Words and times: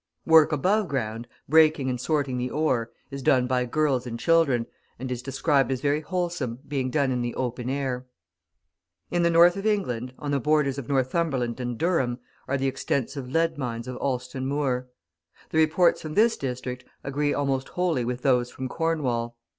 Work 0.25 0.51
above 0.51 0.87
ground, 0.87 1.27
breaking 1.47 1.87
and 1.87 2.01
sorting 2.01 2.39
the 2.39 2.49
ore, 2.49 2.89
is 3.11 3.21
done 3.21 3.45
by 3.45 3.65
girls 3.65 4.07
and 4.07 4.19
children, 4.19 4.65
and 4.97 5.11
is 5.11 5.21
described 5.21 5.71
as 5.71 5.79
very 5.79 6.01
wholesome, 6.01 6.57
being 6.67 6.89
done 6.89 7.11
in 7.11 7.21
the 7.21 7.35
open 7.35 7.69
air. 7.69 8.07
In 9.11 9.21
the 9.21 9.29
North 9.29 9.55
of 9.57 9.67
England, 9.67 10.15
on 10.17 10.31
the 10.31 10.39
borders 10.39 10.79
of 10.79 10.89
Northumberland 10.89 11.59
and 11.59 11.77
Durham, 11.77 12.17
are 12.47 12.57
the 12.57 12.65
extensive 12.65 13.29
lead 13.29 13.59
mines 13.59 13.87
of 13.87 13.95
Alston 13.97 14.47
Moor. 14.47 14.87
The 15.51 15.59
reports 15.59 16.01
from 16.01 16.15
this 16.15 16.35
district 16.35 16.83
agree 17.03 17.31
almost 17.35 17.69
wholly 17.69 18.03
with 18.03 18.23
those 18.23 18.49
from 18.49 18.67
Cornwall. 18.67 19.37